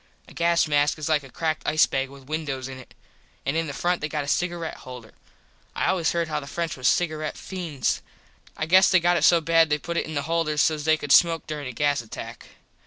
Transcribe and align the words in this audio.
A 0.27 0.33
gas 0.33 0.67
mask 0.67 0.97
is 0.97 1.07
like 1.07 1.21
a 1.21 1.29
cracked 1.29 1.61
ice 1.63 1.85
bag 1.85 2.09
with 2.09 2.25
windos 2.27 2.67
in 2.67 2.79
it. 2.79 2.95
An 3.45 3.55
in 3.55 3.67
the 3.67 3.71
front 3.71 4.01
they 4.01 4.09
got 4.09 4.23
a 4.23 4.27
cigaret 4.27 4.77
holder. 4.77 5.13
I 5.75 5.89
always 5.89 6.11
heard 6.11 6.27
how 6.27 6.39
the 6.39 6.47
French 6.47 6.75
was 6.75 6.87
cigaret 6.87 7.37
feends. 7.37 8.01
I 8.57 8.65
guess 8.65 8.91
it 8.95 9.01
got 9.01 9.23
so 9.23 9.41
bad 9.41 9.69
they 9.69 9.77
put 9.77 9.97
in 9.97 10.15
the 10.15 10.23
holders 10.23 10.61
sos 10.61 10.85
they 10.85 10.97
could 10.97 11.11
smoke 11.11 11.45
during 11.45 11.67
a 11.67 11.71
gas 11.71 12.01
attack. 12.01 12.47